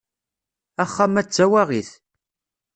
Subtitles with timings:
[0.83, 1.89] Axxam-a d tawaɣit.